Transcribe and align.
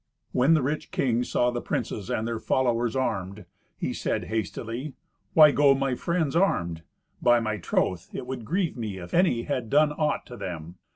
When 0.31 0.55
the 0.55 0.63
rich 0.63 0.89
king 0.89 1.23
saw 1.23 1.51
the 1.51 1.61
princes 1.61 2.09
and 2.09 2.27
their 2.27 2.39
followers 2.39 2.95
armed, 2.95 3.45
he 3.77 3.93
said 3.93 4.23
hastily, 4.33 4.93
"Why 5.35 5.51
go 5.51 5.75
my 5.75 5.93
friends 5.93 6.35
armed? 6.35 6.81
By 7.21 7.39
my 7.39 7.57
troth 7.57 8.09
it 8.11 8.25
would 8.25 8.43
grieve 8.43 8.75
me 8.75 8.97
if 8.97 9.13
any 9.13 9.43
had 9.43 9.69
done 9.69 9.91
aught 9.91 10.25
to 10.25 10.37
them. 10.37 10.79